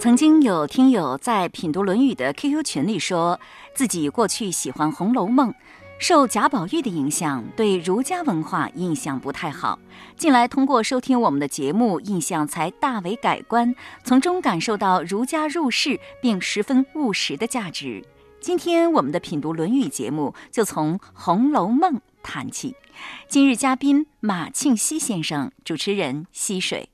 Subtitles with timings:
[0.00, 3.38] 曾经有听友在品读《论语》的 QQ 群里说，
[3.74, 5.50] 自己过去喜欢《红楼梦》，
[5.98, 9.78] 受贾宝玉的影响，对儒家文化印象不太好。
[10.16, 18.02] 近来通过收听我们的节目，印象才大为改观，从中感受到儒家入世并十分务实的价值。
[18.40, 22.74] 今天我们的品读《论语》节目就从《红楼梦》谈起。
[23.28, 26.88] 今日嘉宾马庆西先生，主持人溪水。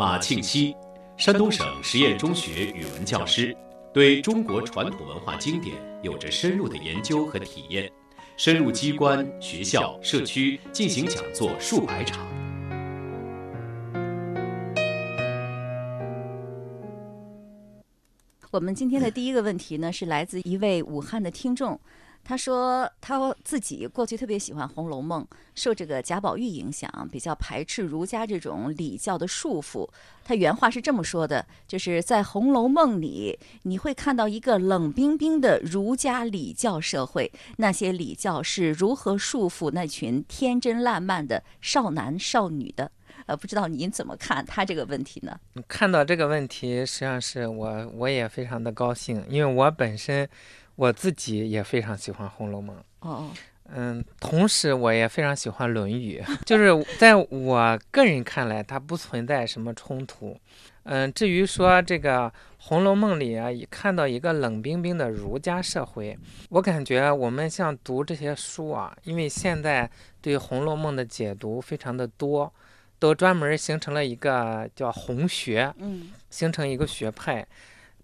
[0.00, 0.74] 马庆西，
[1.18, 3.54] 山东省实验中学语文教师，
[3.92, 7.92] 对中国传统文化经典有着深入的研究和体验，
[8.34, 12.26] 深入机关、学校、社区进行讲座数百场。
[18.50, 21.78] 我们今天的第一个问题呢，是来自一位武汉的听众。
[22.30, 25.20] 他说他自己过去特别喜欢《红楼梦》，
[25.56, 29.88] 受这个贾宝玉影响，比较排斥儒家这种礼教的束缚。
[30.22, 42.92] 他原话是这么说的：“就是在《红楼梦》里，你会看到一个冷冰冰的儒家礼教社会，那些礼教是如何束缚那群天真烂漫的少男少女的。”
[43.26, 45.36] 呃，不知道您怎么看他这个问题呢？
[45.66, 50.28] 看到这个问题，实际上是我我也非常的高兴，因为我本身。
[50.80, 53.30] 我自己也非常喜欢《红楼梦》哦，
[53.68, 60.34] 嗯，同时我也非常喜欢《论语》， 就是在我个人看来，它不存在什么冲突。
[60.84, 62.20] 嗯，至于说这个
[62.56, 69.88] 《红楼梦》里啊，看到一个冷冰冰的儒家社会，我感觉我们像读这些书啊，因为现在
[70.22, 72.50] 对《红楼梦》的解读非常的多，
[72.98, 77.46] 都专门形成了一个叫红学，嗯，形成一个学派。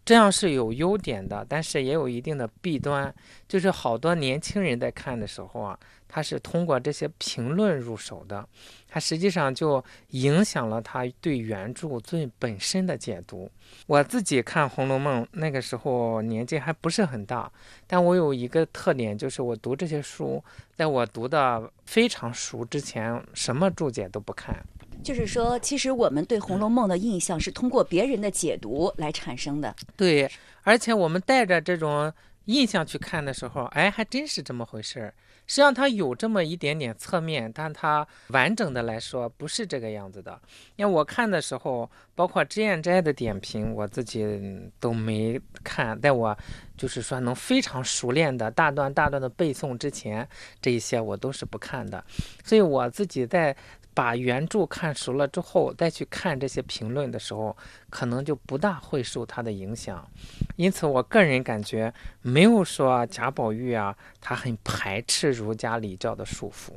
[0.06, 3.12] 这样是有优点的，但是也有一定的弊端。
[3.48, 5.76] 就是好多年轻人在看的时候啊，
[6.06, 8.48] 他是通过这些评论入手的，
[8.88, 13.50] 他实际上就影响了他对原著最本身的解读。
[13.88, 17.50] 我自己看《红楼梦》那个时候年纪还不是很大，
[17.88, 20.42] 但我有一个特点，就是我读这些书，
[20.76, 24.64] 在我读的非常熟之前，什么注解都不看。
[25.06, 29.72] 就是说，其实我们对《红楼梦》的印象是通过别人的解读来产生的。
[29.96, 30.28] 对，
[30.64, 32.12] 而且我们带着这种
[32.46, 35.14] 印象去看的时候，哎，还真是这么回事儿。
[35.46, 40.36] 实际上，它有这么一点点侧面，但它完整的来说不是这个样子的。
[40.74, 44.26] 因为我看的时候，包括脂砚斋的点评，我自己
[44.80, 46.00] 都没看。
[46.00, 46.36] 在我
[46.76, 50.28] 就是说能非常熟练的大段大段的背诵之前，
[50.60, 52.04] 这一些我都是不看的。
[52.42, 53.56] 所以我自己在。
[53.96, 57.56] 把原著看熟了之后，再去看这些评论的时候，
[57.88, 60.06] 可能就不大会受它的影响。
[60.56, 61.90] 因此，我个人感觉
[62.20, 66.72] 没有说贾宝玉啊，他很排斥儒家礼教的束缚。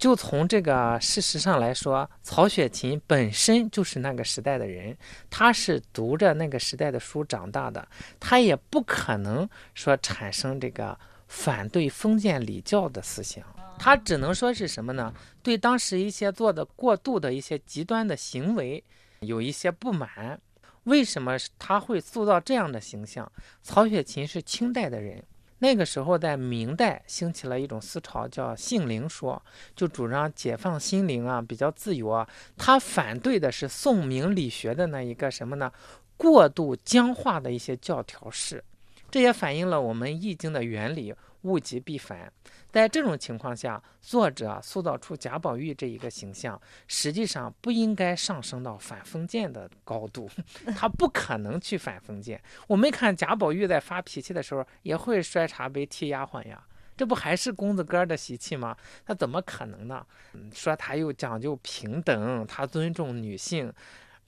[0.00, 4.96] 就从这个事实上来说，曹雪芹本身就是那个时代的人，
[5.30, 7.86] 他是读着那个时代的书长大的，
[8.18, 10.98] 他也不可能说产生这个
[11.28, 13.44] 反对封建礼教的思想。
[13.78, 15.12] 他只能说是什么呢？
[15.42, 18.82] 对当时一些做的过度的一些极端的行为
[19.20, 20.40] 有一些不满。
[20.84, 23.30] 为什么他会塑造这样的形象？
[23.62, 25.22] 曹雪芹是清代的人，
[25.58, 29.40] 那个时候在明代兴起了一种思潮，叫性灵说，
[29.76, 32.28] 就主张解放心灵啊，比较自由啊。
[32.56, 35.72] 他反对的是宋明理学的那一个什么呢？
[36.16, 38.62] 过度僵化的一些教条式。
[39.08, 41.14] 这也反映了我们易经的原理。
[41.42, 42.32] 物极必反，
[42.70, 50.28] 在这种情况下，作者塑造出贾宝玉这一个形象，实际上不应该上升到反封建的高度，
[50.76, 52.40] 他不可能去反封建。
[52.66, 56.64] 我们看贾宝玉在发脾气的时候，也会摔茶杯、踢丫鬟呀，
[56.96, 58.76] 这不还是公子哥的习气吗？
[59.04, 60.06] 他怎么可能呢？
[60.54, 63.72] 说他又讲究平等，他尊重女性。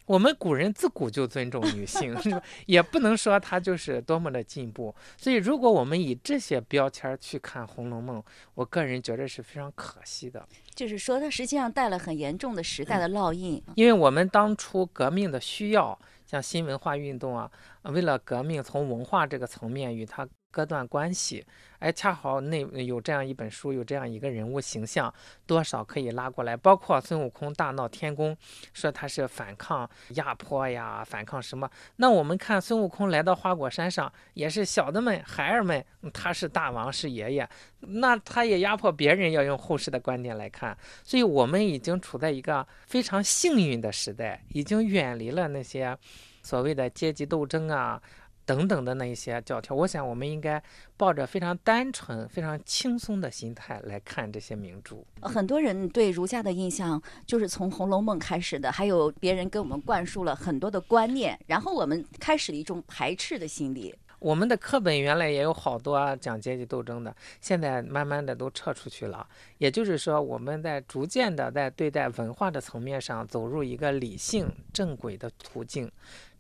[0.07, 2.15] 我们古人自古就尊重女性，
[2.67, 4.95] 也不能说她就是多么的进步。
[5.17, 8.21] 所以，如果我们以这些标签去看《红楼梦》，
[8.55, 10.47] 我个人觉得是非常可惜的。
[10.75, 13.63] 就是说，它实际上带了很严重的时代的烙印。
[13.77, 17.51] 因为我们当初革命的需要，像新文化运动啊，
[17.85, 20.29] 为了革命，从文化这个层面与它。
[20.55, 21.45] 割断关系，
[21.81, 25.13] 哎，恰好那有这样一本书，有这样一个人物形象，
[25.47, 26.57] 多少可以拉过来。
[26.57, 28.37] 包括孙悟空大闹天宫，
[28.73, 31.69] 说他是反抗压迫呀，反抗什么？
[31.97, 37.49] 那我们看孙悟空来到花果山上，也是小的们、孩儿们，他是大王，是爷爷，
[37.81, 39.25] 那他也压迫别人。
[39.33, 45.97] 要用后世的观点来看，所以我们已经处在一个非常幸运的时代，已经远离了那些
[46.43, 48.01] 所谓的阶级斗争啊。
[48.45, 49.75] 等等的那一些教条。
[49.75, 50.63] 我想，我们应该
[50.97, 54.97] 抱着非常单纯、非常轻松的心态来看这些名著。
[55.23, 63.95] 很多人对儒家的印象就是从《红楼梦》开始的，还有别人给我们灌输了很多的观念，然后我们开始了一种排斥的心理。
[64.21, 69.27] 我们的课本原来也有好多讲阶级斗争的，现在慢慢的都撤出去了。
[69.59, 75.93] 也就是说，我们在逐渐的在对待文化的层面上走入一个理性正轨的途径。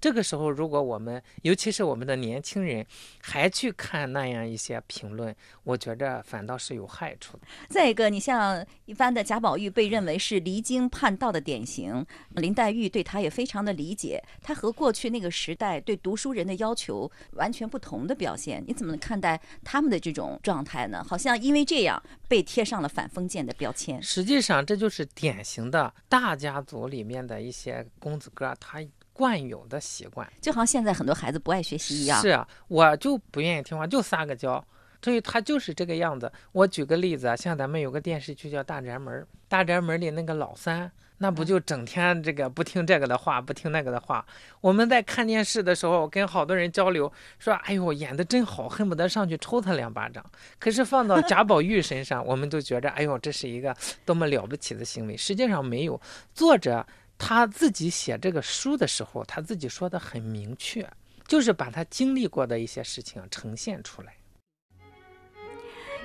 [0.05, 2.85] 这个时候，如果我们，尤其是我们的年轻人，
[3.23, 7.47] 还去看那样一些评论，我觉着反倒是有害处的。
[7.71, 18.63] 再一个，你像一般的贾宝玉被认为是离经叛道的典型，林黛玉对他也非常的理解，他和过去那个时代对读书人的要求完全不同的表现。
[18.67, 21.03] 你怎么看待他们的这种状态呢？
[21.03, 24.03] 好像因为这样被贴上了反封建的标签。
[24.03, 28.87] 实际上，这就是典型的大家族里面的一些公子哥，他。
[29.15, 32.21] 惯有的习惯，就好像现在很多孩子不爱学习一样。
[32.21, 34.63] 是啊，我就不愿意听话，就撒个娇，
[35.01, 36.31] 所以他就是这个样子。
[36.51, 44.27] 我举个例子啊，像咱们有个电视剧叫《大宅门》，《大宅门》里那个老三，那不就整天这个不听这个的话，不听那个的话。
[44.61, 50.25] 我们在看电视的时候，跟好多人交流，说：“哎呦，演的真好，恨不得上去抽他两巴掌。”
[50.59, 53.75] 可是放到贾宝玉身上，我们都觉着：“哎呦，这是一个
[54.05, 56.01] 多么了不起的行为。”实际上没有，
[56.35, 56.85] 作者。
[57.17, 60.89] 他自己写这个书的时候，他自己说的很明确，
[61.27, 64.15] 就是把他经历过的一些事情呈现出来。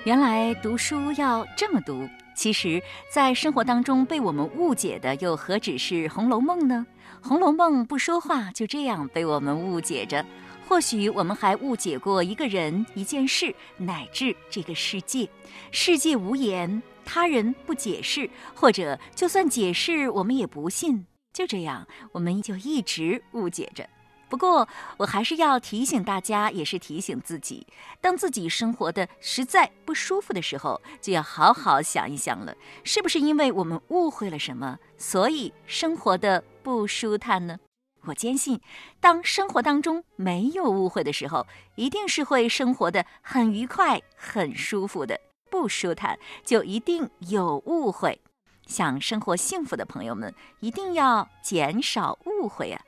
[0.04, 6.86] 原来读书要这么读，其实，在生活当中被我们误解的又何止是《红楼梦》呢？
[7.28, 10.24] 《红楼梦》不说话，就这样被我们误解着。
[10.66, 15.28] 或许我们还误解过一个人、一件事，乃至这个世界。
[15.70, 16.82] 世界无言。
[17.12, 21.06] 他人不解释，或者就算解释，我们也不信。
[21.32, 23.88] 就这样，我们就一直误解着。
[24.28, 27.66] 不过，我还是要提醒大家，也是提醒自己：
[28.00, 32.54] 当自己生活的实在不舒服的时候，就要好好想一想了，
[32.84, 37.58] 是不是因为我们误会了什么，所以生活的不舒坦呢？
[38.04, 38.60] 我坚信，
[39.00, 45.18] 当生活当中没有误会的时候，一定是会生活的很愉快、很舒服的。
[45.50, 48.20] 不舒坦，就一定有误会。
[48.66, 52.80] 想生活幸福的朋友们，一定要减少误会啊！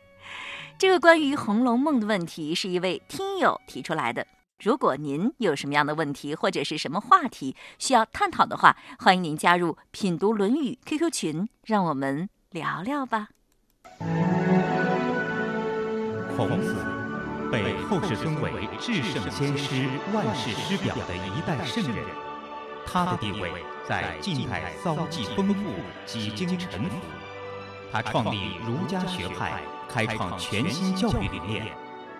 [0.79, 4.27] 这个关于《红楼梦》的问题，是一位听友提出来的。
[4.63, 13.31] 如果您有什么样的问题，或者是什么话题需要探讨的话，欢迎您加入品读《论语》QQ 群，让我们聊聊吧。
[16.37, 16.77] 孔子
[17.51, 22.32] 被后世尊为至圣先师、万世师表的一代圣人。
[22.87, 23.51] 他的地位
[23.89, 25.75] 在晋代遭际丰富，
[26.07, 26.97] 几经沉浮。
[27.93, 31.67] 他创立儒家学派，开创全新教育理念，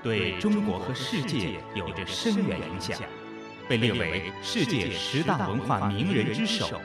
[0.03, 2.99] 对中国和世界有着深远影响，
[3.69, 6.81] 被列为世界十大文化名人之首。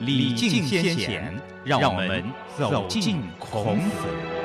[0.00, 2.24] 礼敬先贤，让我们
[2.56, 4.37] 走进孔子。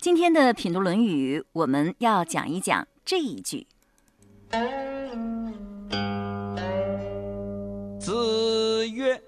[0.00, 3.66] 今天的品读《论语》，我们要讲一讲这一句。
[7.98, 9.22] 子曰：“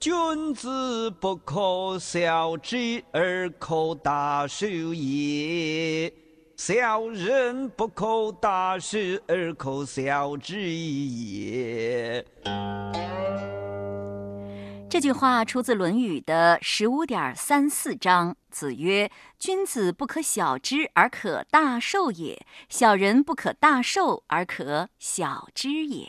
[0.00, 6.10] 君子不可小之而可大授也，
[6.56, 12.24] 小人不可大事而可小之也。”
[14.96, 18.34] 这句话出自《论语》的十五点三四章。
[18.48, 26.08] 子曰：“君子不可小之而可大受也，小人不可大受而可小之也。”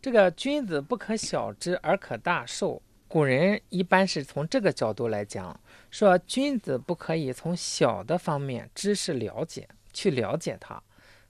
[0.00, 10.82] 这个“君子不可小之而可大受”，古人一般是从这个角度来讲，说君子不可以从小的方面知识了解去了解他，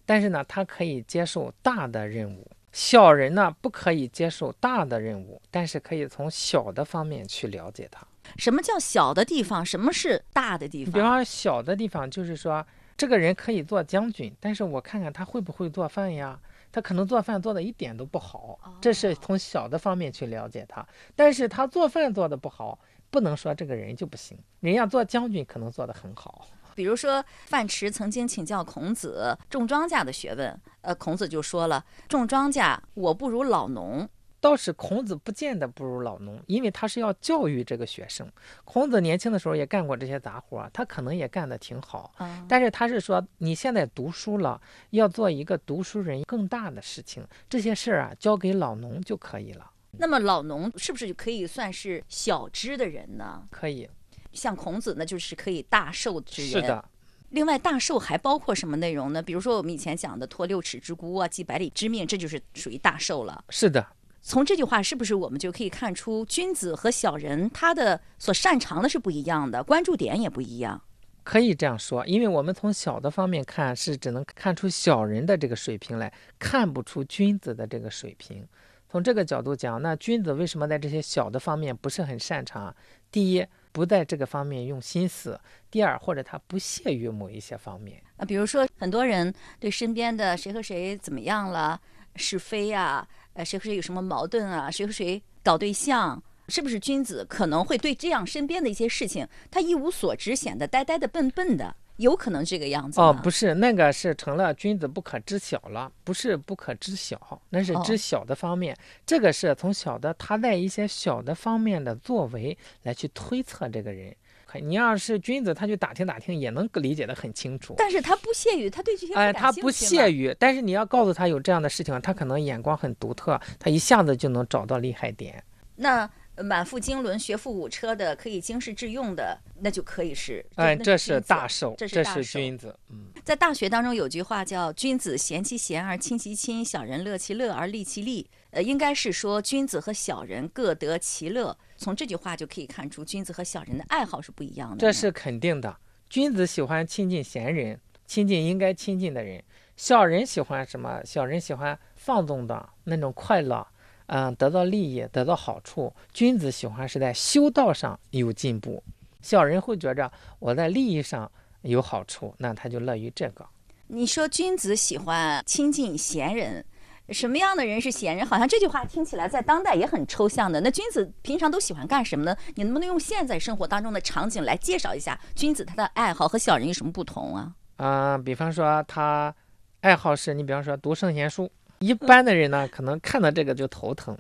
[0.07, 2.49] 但是呢，他可以接受大的任务。
[2.73, 8.07] 小人呢，不可以接受大的任务，但是可以从小的方面去了解他。
[8.37, 9.65] 什么叫小的地方？
[9.65, 10.93] 什么是大的地方？
[10.93, 16.39] 比方说，小的地方就是说，这个人可以做将军，但是我看看他会不会做饭呀？
[16.71, 20.87] 他可能做饭做的一点都不好，这是从小的方面去了解他。
[21.15, 22.79] 但是他做饭做的不好，
[23.11, 24.39] 不能说这个人就不行。
[24.61, 26.47] 人家做将军可能做的很好。
[26.75, 34.09] 比如说，范池曾经请教孔子种庄稼的学问，呃，孔子就说了：“种庄稼，我不如老农。”
[34.43, 38.29] 倒是孔子不见得不如老农，因为他是要教育这个学生。
[38.65, 42.13] 孔子年轻的时候也干过这些杂活，他可能也干得挺好。
[42.49, 44.61] 但是他是说，你现在读书了，
[44.91, 49.71] 要做一个读书人更大的事情，这些事儿啊，交给老农就可以了。
[49.93, 53.47] 那么老农是不是就可以算是小知的人呢？
[53.49, 53.89] 可以。
[54.33, 56.51] 像孔子呢，就是可以大寿之人。
[56.51, 56.85] 是的。
[57.31, 59.23] 另外，大寿还包括什么内容呢？
[59.23, 63.43] 比如说我们以前讲的“托六尺之孤啊，寄百里之命”，这就是属于大寿了。
[63.49, 63.87] 是的。
[64.21, 70.81] 从这句话是不是我们就可以看出，君子和小人他的所擅长的是不一样的，关注点也不一样？
[71.25, 78.47] 可以这样说，因为我们从小的方面看，是只能看出小人的这个水平来，看不出君子的这个水平。
[78.89, 82.75] 从这个角度讲，那君子为什么在这些小的方面不是很擅长？
[83.13, 85.39] 第一，不在这个方面用心思；
[85.71, 88.25] 第二，或者他不屑于某一些方面啊。
[88.25, 91.81] 比如说，很多人对身边的谁和谁怎么样了，
[92.17, 101.77] 是非呀，呃，谁和谁有什么矛盾啊，谁和谁搞对象，是不是君子可能会对这样身边的一些事情，他一无所知，显得呆呆的、笨笨的。
[102.03, 108.77] 有可能这个样子哦，不是那个是成了君子不可知晓了，不是不可知晓，那是知晓的方面。
[109.07, 114.15] 这个是从小的他在一些小的方面的作为来去推测这个人。
[114.61, 117.75] 你要是君子，他去打听打听也能理解的很清楚。
[117.79, 120.37] 但是他不屑于，他对这些哎，他不屑于。
[120.39, 125.43] 但是你要告诉他有这样的事情，他可能眼光很独特，他一下子就能找到厉害点。
[125.77, 126.11] 那。
[126.37, 130.45] 满腹经纶、学富五车的，可以经世致用的，那就可以是。
[130.55, 132.75] 哎，这是大寿，这是君子。
[132.91, 138.27] 嗯，在大学当中有句话叫“君子贤其贤而亲其亲，小人乐其乐而利其利”。
[138.53, 141.57] 呃，应该是说君子和小人各得其乐。
[141.77, 144.77] 从这句话就可以看出，君子和小人的爱好是不一样的。
[144.77, 145.77] 这是肯定的。
[146.09, 149.41] 君子喜欢亲近贤人，亲近应该亲近的人；
[149.77, 151.01] 小人喜欢什么？
[151.05, 153.67] 小人喜欢放纵的那种快乐。
[154.15, 155.91] 嗯，得到利益，得到好处。
[156.13, 158.85] 君子喜欢是在修道上有进步，
[159.23, 163.43] 小人会觉着我在利益上有好处，那他就乐于这个。
[163.87, 166.63] 你说君子喜欢亲近贤人，
[167.09, 168.27] 什么样的人是贤人？
[168.27, 170.61] 好像这句话听起来在当代也很抽象的。
[170.61, 172.37] 那君子平常都喜欢干什么呢？
[172.57, 177.55] 你能不能用现在生活当中的场景来介绍一下君子他的爱好和小人有什么不同啊？
[177.79, 179.35] 啊，比方说他
[179.81, 181.51] 爱好是你比方说读圣贤书。
[181.83, 184.17] 一般的人呢，可能看到这个就头疼，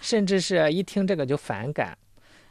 [0.00, 1.96] 甚至是一听这个就反感。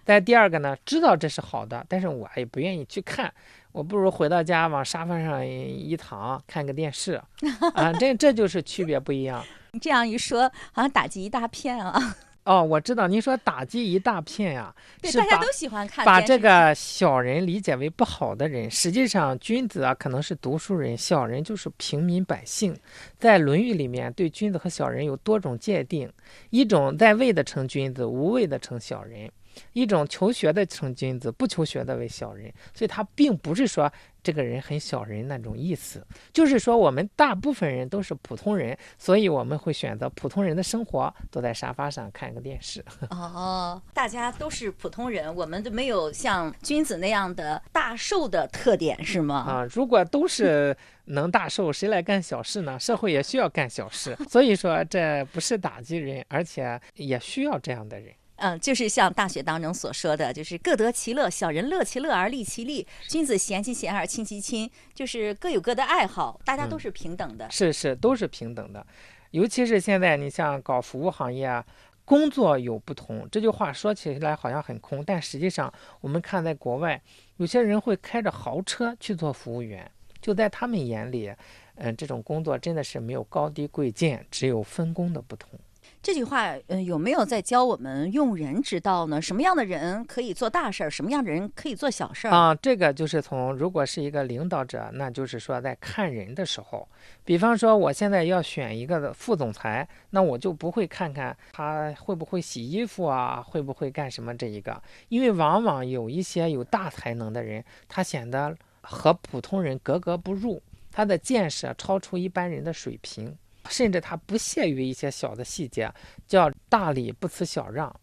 [0.05, 3.33] 但第二个呢，知道这是好的，但是我也不愿意去看，
[3.71, 7.21] 我不如回到家往沙发上一躺，看个电视。
[7.75, 9.43] 啊，这这就是区别不一样。
[9.71, 12.15] 你这样一说，好像打击一大片啊。
[12.45, 16.05] 哦，我知道您说打击一大片呀，对，大家都喜欢看。
[16.05, 22.75] 把这个小人理解为不好的人，实际上君子啊可能是读书人，小人就是平民百姓。
[23.17, 26.11] 在《论语》里面，对君子和小人有多种界定，
[26.49, 29.31] 一种在位的称君子，无位的称小人。
[29.73, 33.91] 一种求学的成君子，不求学的为小人，所以他并不是说
[34.21, 42.83] 这个人很小人那种意思，就是说我们大部分人都是普通人，所以我们会选择普通人的生活，坐在沙发上看个电视。
[43.11, 49.35] 哦，大家都是普通人，我们都没有像君子那样的大寿的特点，是吗？
[49.35, 52.79] 啊，如果都是能大寿，谁来干小事呢？
[52.79, 58.13] 社会也需要干小事，所以说这不是打击人，而且也需要这样的人。
[58.37, 67.49] 嗯，就是像大学当中所说的，就是各得其乐，小人乐其乐而利其利，君子贤其贤而亲其亲，就是各有各的爱好，大家都是平等的。
[67.51, 68.85] 是是，都是平等的。
[69.31, 71.65] 尤其是现在，你像搞服务行业啊，
[72.05, 73.27] 工作有不同。
[73.31, 75.71] 这句话说起来好像很空，但实际上
[76.01, 77.01] 我们看在国外，
[77.37, 81.31] 有些人会开着豪车去做服务员，就在他们眼里，
[81.75, 85.59] 嗯，这种工作真的是没有高低贵贱，只有分工的不同。
[86.03, 89.21] 这句话，嗯，有没有在教我们用人之道呢？
[89.21, 92.53] 什么样的人可以做大事儿，什么样的人可以做小事儿啊？
[92.55, 96.85] 这个就是从，如果是一个领导者，那就是说在看人的时候，
[97.23, 113.33] 比方说我现在要选一个副总裁，那我就不会看看他会不会洗衣服啊，会不会干什么这一个，因为往往有一些有大才能的人，他显得和普通人格格不入，他的见识超出一般人的水平。
[113.69, 115.91] 甚至他不屑于一些小的细节，
[116.27, 117.93] 叫大礼不辞小让，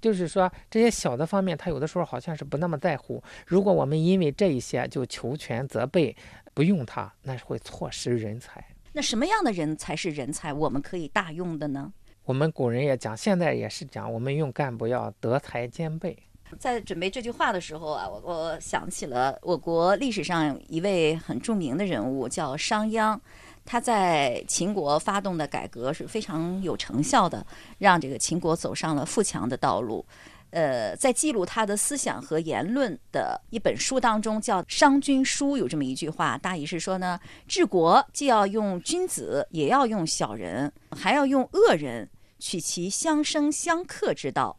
[0.00, 3.22] 就是说这些小的方面，他有的时候好像是不那么在乎。
[3.46, 6.14] 如果我们因为这一些就求全责备，
[6.52, 8.64] 不用他，那是会错失人才。
[8.92, 10.52] 那什么样的人才是人才？
[10.52, 11.92] 我们可以大用的呢？
[12.24, 16.16] 我们古人也讲，现在也是讲，我们用干部要德才兼备。
[16.58, 23.18] 在准备这句话的时候啊，我我想起了我国历史上一位很著名的人物，叫商鞅。
[23.64, 27.44] 他在秦国发动的改革是非常有成效的，
[27.78, 30.04] 让这个秦国走上了富强的道路。
[30.50, 37.18] 呃，在记录他的思想和言论的一本书当中，叫《商君书》，有这么一句话，大意是说呢，
[37.48, 44.56] 治国既要用君子，也要用小人，还要用恶人，取其相生相克之道。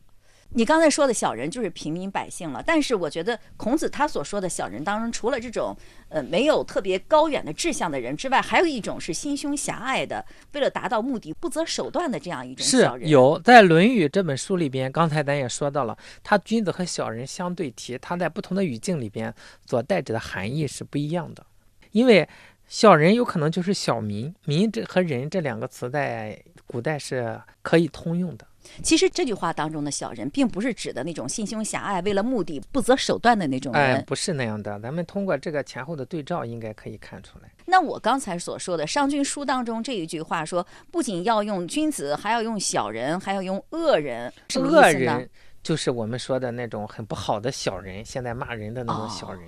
[0.56, 5.76] 你刚才说的小人就是平民百姓了，但是我觉得孔子他所说的小人当中，除了这种
[6.08, 13.10] 呃没有特别高远的志向的人之外，还有一种是心胸狭隘的，为了达到目的不择手段的这样一种小人。
[13.10, 19.34] 有在《论语》这本书里边，刚才咱也说到了，他君子和小人相对提，他在不同的语境里边
[19.66, 21.46] 所代指的含义是不一样的。
[21.92, 22.26] 因为
[22.66, 28.46] 小人有可能就是小民，民这和人这两个词在古代是可以通用的。
[28.82, 33.82] 其实这句话当中的小人，并不是指的那种心胸狭隘、为了目的不择手段的那种人。
[33.82, 34.80] 哎，不是那样的。
[34.80, 37.52] 咱们通过这个前后的对照，应该可以看出来。
[37.66, 45.30] 那我刚才所说的《商君书》当中这一句话说，不仅要用君子，还要用小人，还要用恶人，什么恶意思呢人？
[45.62, 49.42] 就是我们说的那种很不好的小人，现在骂人的那种小人。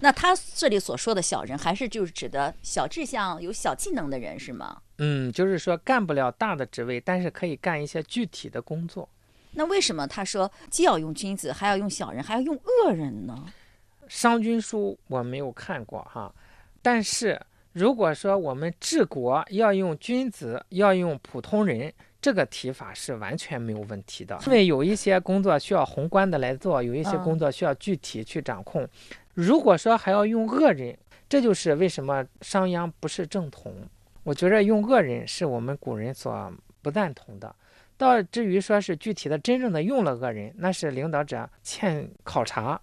[0.00, 4.80] 那他这里所说的小人，还是就是指的小志向、有小技能的人，是吗？
[4.98, 9.08] 嗯，就是说干不了大的职位，但是可以干一些具体的工作。
[9.52, 13.46] 那为什么他说既要用君子，还要用小人，还要用恶人呢？
[14.06, 16.32] 商君书我没有看过哈，
[16.80, 17.40] 但是
[17.72, 24.38] 如果说我们治国要用君子，要用普通人，这个提法是完全没有问题的。
[24.46, 28.88] 因为有一些工作需要宏观的来做，有一些嗯工作需要具体去掌控。
[29.40, 33.72] 如果说还要用恶人，这就是为什么商鞅不是正统。
[34.24, 36.52] 我觉着用恶人是我们古人所
[36.82, 37.54] 不赞同的。
[37.96, 42.80] 到至于说是具体的真正的用了恶人，那是领导者欠考察，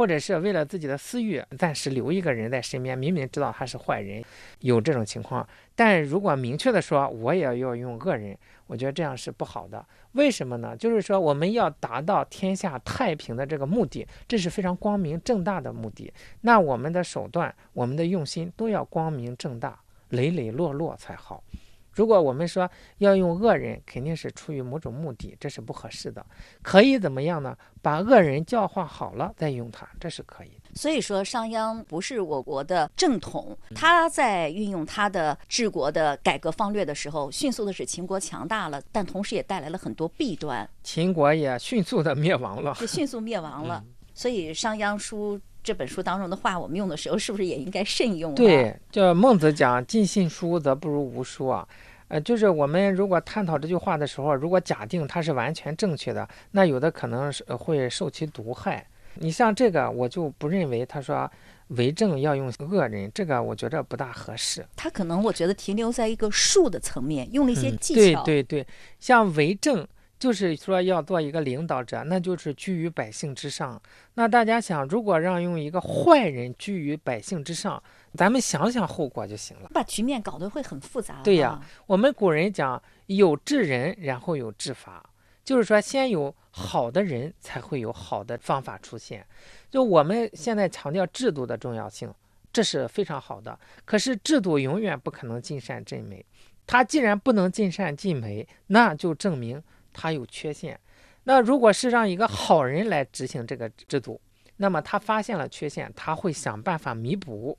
[0.00, 4.24] 或者是为了自己的私欲，暂时留一个人在身边，明明知道他是坏人，
[4.60, 5.46] 有这种情况。
[5.76, 8.34] 但如果明确的说我也要用恶人，
[8.66, 9.84] 我觉得这样是不好的。
[10.12, 10.74] 为什么呢？
[10.74, 16.10] 就是说我们要达到天下太平的这个目的，这是非常光明正大的目的。
[16.40, 19.78] 那我们的手段、我们的用心都要光明正大、
[20.08, 21.44] 磊磊落落才好。
[21.92, 26.24] 如果我们说要用恶人，肯定是出于某种目的，这是不合适的。
[26.62, 27.56] 可以怎么样呢？
[27.82, 30.70] 把恶人教化好了再用它，这是可以的。
[30.74, 42.74] 所以说，商鞅不是我国的正统，他在运用他的治国的改革方略的时候，迅速的使秦国强大了，但同时也带来了很多弊端，秦国也迅速的灭亡了。
[42.78, 43.84] 就迅速灭亡嗯了。
[44.12, 48.34] 所以，《商鞅书》这本书当中的话，我们用的时候是不是也应该慎用、啊？
[48.34, 51.66] 对，就孟子讲“尽信书则不如无书”啊。
[52.08, 58.84] 呃，就是我们如果探讨这句话的时候，如果假定它是完全正确的，那有的可能是呃会受其毒害。
[59.14, 61.30] 你像这个，我就不认为他说
[61.68, 64.64] 为政要用恶人，这个我觉得不大合适。
[64.74, 68.22] 他可能我觉得停留在一个术的层面，用了一些嗯技巧。
[68.24, 68.66] 对对对，
[68.98, 69.86] 像为政，
[70.20, 73.80] 就是说要做一个领导者，那就是居于百姓之上。
[74.14, 77.82] 那大家想，如果让用一个坏人居于百姓之上，
[78.14, 79.70] 咱们想想后果就行了。
[79.72, 81.22] 把局面搞得会很复杂。
[81.24, 85.02] 对呀啊我们古人讲有治人，然后有治法，
[85.42, 89.26] 就是说先有好的人，才会有好的方法出现。
[89.70, 92.12] 就我们现在强调制度的重要性，
[92.52, 93.58] 这是非常好的。
[93.86, 96.22] 可是制度永远不可能尽善尽美，
[96.66, 100.78] 它既然不能尽善尽美，那就证明它有缺陷。
[101.24, 104.20] 那如果是让一个好人来执行这个制度，
[104.56, 107.56] 那么他发现了缺陷，他会想办法弥补，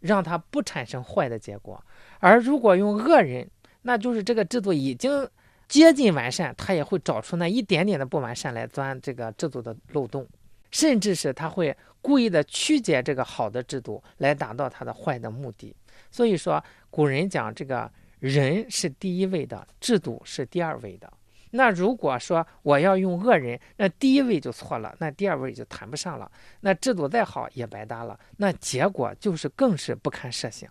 [0.00, 1.82] 让他不产生坏的结果。
[2.20, 3.48] 而如果用恶人，
[3.82, 5.28] 那就是这个制度已经
[5.68, 10.26] 接近完善，他也会找出那一点点的不完善来钻这个制度的漏洞，
[10.70, 15.74] 甚至是他会故意的曲解这个好的制度，来达到他的坏的目的。
[16.10, 21.10] 所以说，古人讲这个人是第一位的，制度是第二位的。
[21.52, 26.30] 那如果说我要用恶人，那第一位就错了，那第二位就谈不上了。
[26.60, 30.68] 那制度再好也白搭了，那结果就是更是不堪设想。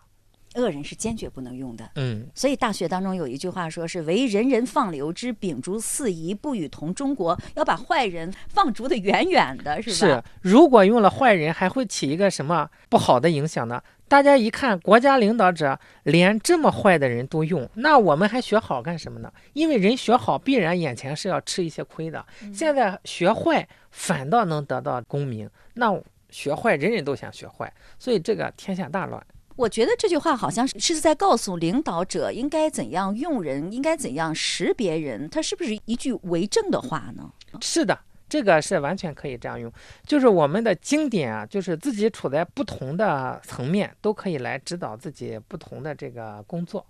[0.55, 1.89] 恶人是坚决不能用的。
[1.95, 9.95] 嗯，所以大学当中有一句话说是“唯人人放流之，秉烛四夷，不与同中国”，要把坏人放逐的远远的，是吧？
[9.95, 13.81] 是，如果用了坏人，还会起一个什么不好的影响呢？
[14.11, 19.31] 大家一看，国家领导者连这么坏的人都用，那我们还学好干什么呢？
[19.53, 22.25] 因为人学好，必然眼前是要吃一些亏的。
[22.53, 25.97] 现在学坏，反倒能得到功名，那
[26.29, 29.25] 学坏，人人都想学坏，所以这个天下大乱。
[29.55, 37.31] 我觉得这句话好像是是在告诉领导者应该怎样用人，应该怎样识别人，他是不是一句为政的话呢？
[37.61, 37.97] 是的，
[38.31, 39.69] 这个是完全可以这样用。
[40.05, 46.85] 就是我们的经典啊，就是自己处在不同的层面，都可以来指导自己不同的这个工作。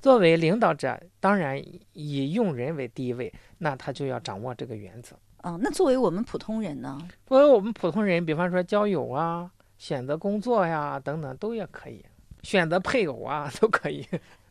[0.00, 1.60] 作为领导者，当然
[1.94, 5.16] 以用人为第一位，那他就要掌握这个原则。
[5.38, 6.96] 啊，那作为我们普通人呢？
[7.26, 12.04] 作为我们普通人，比方说交友啊、选择工作呀等等，都也可以。
[12.44, 14.06] 选择配偶啊，都可以。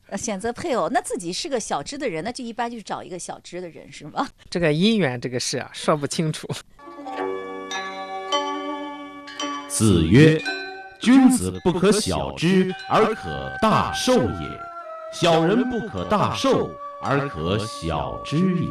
[0.08, 4.28] 呃选择配偶，那自己是个小知的人，那就一般就是找一个小知的人，是吗？
[4.50, 6.48] 这个姻缘这个事啊，说不清楚。
[9.68, 10.39] 子曰
[11.02, 14.60] ：“君子不可小知而可大受也，
[15.12, 16.70] 小人不可大受
[17.02, 18.70] 而可小知也。”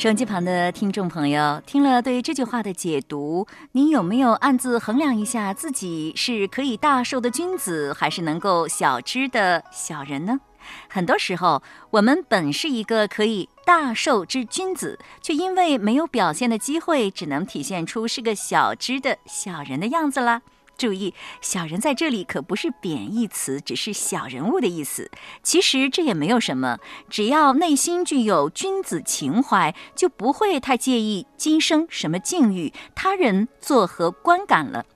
[0.00, 10.40] 手机旁的听众朋友，听了对这句话的解读，你有没有暗自衡量一下自己是可以大受的君子，还是能够小知的小人呢？
[10.88, 20.40] 很多时候，我们本是一个可以大受之君子，却因为没有表现的机会，只能体现出是个小知的小人的样子啦。
[20.80, 21.12] 注意，
[21.42, 25.10] 小人在这里可不是贬义词，只是小人物的意思。
[25.42, 26.78] 其实这也没有什么，
[27.10, 34.86] 只要内心具有君子情怀，就不会太介意今生什么境遇，他人作何观感了。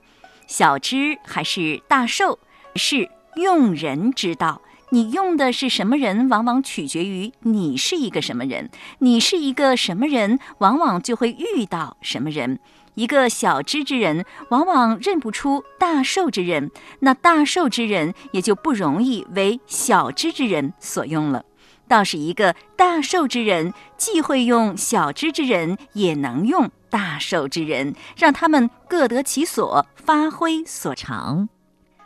[0.47, 2.39] 小知还是大受，
[2.75, 4.63] 是用人之道。
[4.91, 8.69] 你用的是什么人，往往取决于你是一个什么人。
[8.99, 12.59] 你是一个什么人，往往就会遇到什么人。
[12.95, 21.45] 一个小知之人，往往认不出大受之人，那大受之人也就不容易为小知之人所用了。
[21.87, 31.47] 倒是一个大受之人，既会用小知之人，也能用大受之人，让他们各得其所，发挥所长。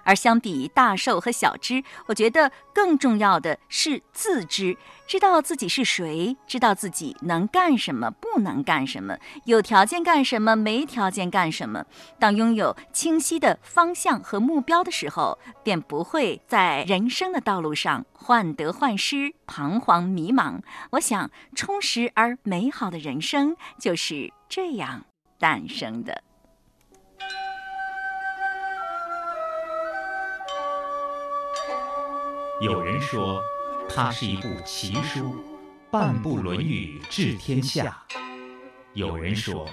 [0.09, 11.85] 而相比大寿和小知，我觉得更重要的是自知，知道自己是谁，知道自己能干什么，不能干什么，有条件干什么，没条件干什么。
[12.17, 20.59] 当拥有清晰的方向和目标的时候，便不会在人生的道路上患得患失、彷徨迷茫。
[20.93, 25.05] 我想，充实而美好的人生就是这样
[25.37, 26.23] 诞生的。
[32.61, 33.41] 有人说，
[33.87, 35.33] 它是一部奇书，
[35.89, 37.85] 半部《论语》治天下；
[38.93, 39.65] 有人说，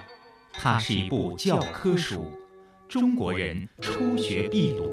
[0.53, 2.31] 它是一部教科书，
[2.89, 4.93] 中国人初学必读。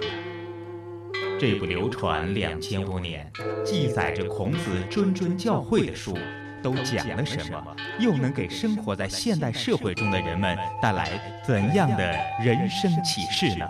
[1.39, 3.31] 这部流传两千多年、
[3.63, 6.17] 记载着孔子谆谆教诲的书，
[6.63, 7.75] 都讲了什么？
[7.99, 12.11] 又能给生活在现代社会中的人们带来怎样的
[12.43, 13.67] 人生启示呢？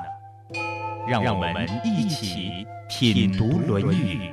[1.08, 2.66] 让我们一起。
[2.96, 4.30] 品读《论语》，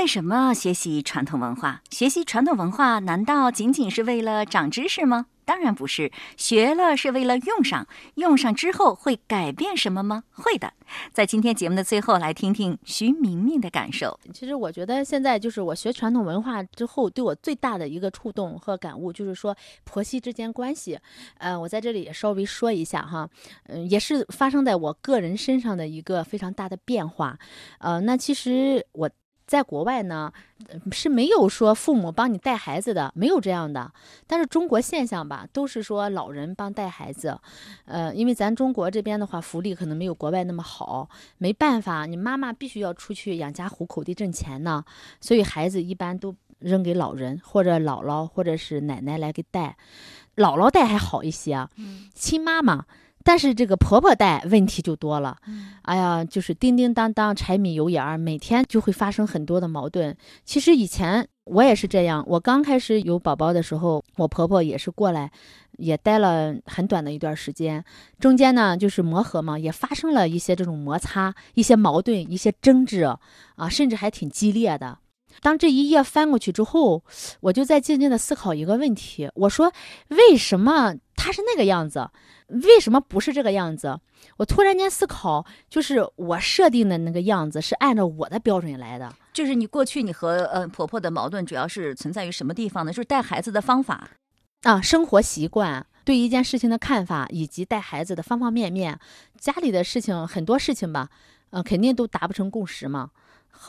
[0.00, 1.82] 为什么学习传统文化？
[1.90, 5.26] 学习传统文化难道仅仅是为了长知识吗？
[5.44, 10.24] 当然不是，学了是为了用上，用上之后会改变什么吗？
[10.32, 10.72] 会的。
[11.12, 14.18] 在今天节目的最后，来听听徐明明的感受。
[14.32, 20.98] 其实我觉得现在就是我学传统文化之后，对我最大的一个触动和感悟，就是说婆媳之间关系。
[21.36, 23.28] 呃，我在这里也稍微说一下哈，
[23.64, 27.38] 嗯，也是发生在我个人身上的一个非常大的变化。
[27.80, 29.10] 呃，那其实我。
[29.50, 30.32] 在国外呢，
[30.92, 33.92] 是没有说父母帮你带孩子的，没有这样的。
[34.28, 37.36] 但是中国现象吧，都是说老人帮带孩子。
[37.84, 41.08] 呃，因为咱中国这边的话，福利可能没有国外那么好，
[41.38, 44.84] 没办法，你妈妈必须要出去养家糊口的挣钱呢，
[45.20, 49.76] 所以孩子一般都扔给老人或者姥姥或者是奶奶来给带。
[50.36, 51.66] 姥姥带还好一些，
[52.14, 52.86] 亲妈妈。
[53.30, 55.36] 但是这个婆婆带问题就多了，
[55.82, 60.16] 哎呀，就是叮叮当当、柴米油盐，每天就会发生很多的矛盾。
[60.44, 65.30] 其实以前我也是这样，我刚开始有宝宝的时候，我婆婆也是过来，
[65.78, 67.84] 也待了很短的一段时间，
[68.18, 73.02] 中间呢就是磨合嘛，也发生了一些这种摩擦、一些矛盾、一些争执
[73.54, 74.98] 啊，甚至还挺激烈的。
[75.40, 77.02] 当这一页翻过去之后，
[77.40, 79.72] 我就在静静的思考一个问题，我说
[80.08, 82.10] 为什么他是那个样子？
[82.48, 84.00] 为什么不是这个样子？
[84.38, 89.14] 我突然间思考，就是我设定的那个样子是按照我的标准来的。
[89.32, 92.92] 就是你过去你和呃婆婆的矛盾主要是存在于什么地方呢？
[92.92, 94.08] 就是带孩子的方法
[94.62, 98.98] 啊，生活习惯，对一件事情的看法，以及带孩子的方方面面，
[99.38, 101.08] 家里的事情很多事情吧，
[101.50, 103.10] 嗯，肯定都达不成共识嘛。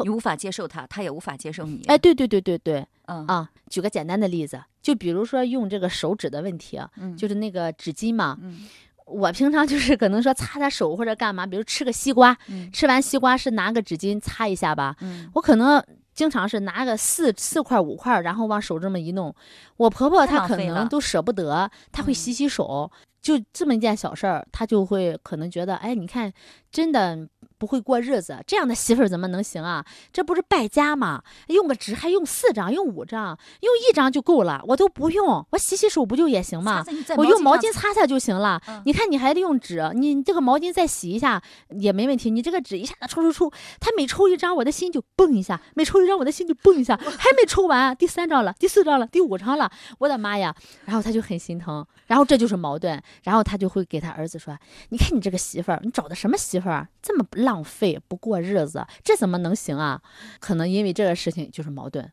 [0.03, 1.83] 你无法接受他，他也无法接受你。
[1.87, 3.25] 哎，对对对对对，嗯。
[3.27, 8.67] 啊，举个简单的例子，就比如说用这个手指的问题，嗯，就是那个纸巾嘛，嗯，
[9.05, 19.33] 我平常就是可能说擦擦手或者干嘛，比如吃个西瓜，嗯吃完西瓜是拿个纸巾擦一下吧，嗯，我可能经常是拿个四四块五块，然后往手这么一弄，
[19.77, 22.89] 我婆婆她可能都舍不得，她会洗洗手，
[23.21, 26.31] 就这么一件小事儿，她就会可能觉得，哎，你看，
[26.71, 27.27] 真的。
[27.61, 29.85] 不会过日子，这样的媳妇儿怎么能行啊？
[30.11, 31.21] 这不是败家吗？
[31.45, 36.83] 用个纸还用四张，用五张，用一张就够了，我都不用，我洗洗手不就也行吗？
[37.17, 38.59] 我用毛巾擦擦就行了。
[38.85, 42.31] 你看你还得用纸，你这个毛巾再洗一下也没问题。
[42.31, 46.97] 你这个纸一下子抽抽抽，他每抽一张，我的心就蹦一下；每抽一张，我的心就蹦一下。
[46.97, 49.69] 还没抽完，第三张了，第四张了，第五张了，
[49.99, 50.55] 我的妈呀！
[50.85, 54.57] 然后他就很心疼，然后这就是矛盾，然后他就会给他儿子说
[54.89, 56.87] ：“你看你这个媳妇儿，你找的什么媳妇儿？
[57.01, 60.01] 这么浪费，不过日子，这怎么能行啊？
[60.39, 62.09] 可能因为这个事情就是矛盾。”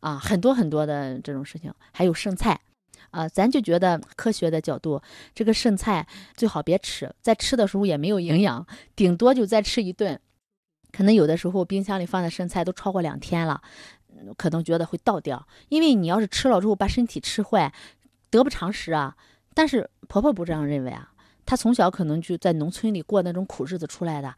[0.00, 2.60] 啊，很多很多的这种事情，还有剩菜，
[3.12, 5.00] 啊，咱就觉得科学的角度，
[5.32, 6.04] 这个剩菜
[6.36, 10.18] 最好别吃，在吃的时候也没有营养，顶多就再吃一顿，
[10.90, 13.62] 可能有的时候冰箱里放的剩菜都超过两天了，
[14.36, 17.72] 可能觉得会倒掉，因为你要是吃了之后把身体吃坏，
[18.28, 19.16] 得不偿失啊。
[19.54, 21.12] 但是婆婆不这样认为啊，
[21.46, 24.34] 她从小可能就在农村里过那种苦日子出来的。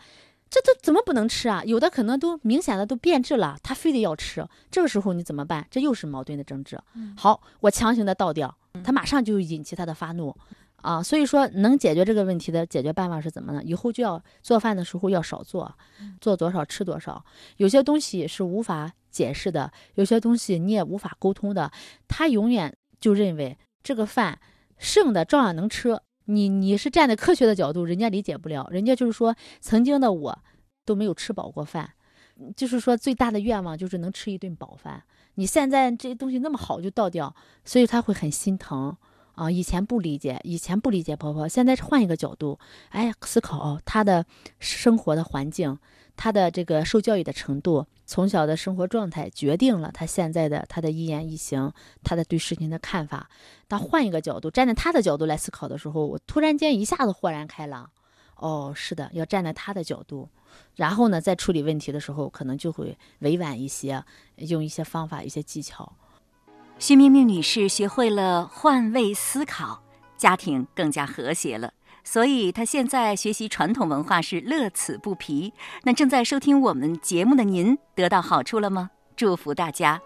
[0.54, 1.64] 这都怎么不能吃啊？
[1.64, 4.46] 有的可能都明显的都变质了，他非得要吃。
[4.70, 5.66] 这个时候你怎么办？
[5.68, 6.80] 这又是矛盾的争执。
[7.16, 10.32] 好，我强行的倒掉，他马上就引起他的发怒
[10.76, 11.02] 啊。
[11.02, 13.60] 所以说，能解决这个问题的解决办法是怎么呢？
[13.64, 15.76] 以后就要做饭的时候要少做，
[16.20, 17.24] 做多少吃多少。
[17.56, 21.68] 有些东西是无法解释的，有些东西你也无法沟通的。
[22.06, 24.38] 他永远就认为这个饭
[24.78, 25.98] 剩的照样能吃。
[26.26, 30.38] 你你是站在科学的角度，人家理解不了，人家就是说，曾经的我
[30.84, 31.92] 都没有吃饱过饭，
[32.56, 35.02] 就是说最大的愿望就是能吃一顿饱饭。
[35.34, 37.34] 你现在这些东西那么好就倒掉，
[37.64, 38.96] 所以他会很心疼
[39.34, 39.50] 啊。
[39.50, 42.58] 以前不理解，以前不理解婆婆，现在换一个角度，
[42.90, 44.24] 哎，思考她的
[44.58, 45.78] 生活的环境。
[46.16, 51.72] 他的这个受教育的程度，从小的生活状态决定了他现在的他的一言一行，
[52.03, 53.29] 他的对事情的看法。
[53.68, 57.90] 当换一个角度，站在他的角度来思考的时候，我突然间一下子豁然开朗。
[58.37, 60.29] 哦，是的，要站在他的角度，
[60.74, 64.05] 然后呢，在处理问题的时候，可能就会委婉一些，
[64.37, 65.92] 用一些方法、一些技巧。
[66.79, 69.83] 徐明明女士学会了换位思考，
[70.16, 71.72] 家庭更加和谐了。
[72.04, 75.52] 所以，他现在学习传统文化是乐此不疲。
[75.82, 78.90] 那正在收听我们节目的您，得到好处了吗？
[79.16, 80.00] 祝福大家！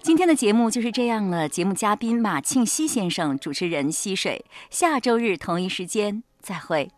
[0.00, 1.48] 今天的节目就是这样了。
[1.48, 4.44] 节目嘉宾马庆西先生，主持人溪水。
[4.70, 6.90] 下周日同一时间再会。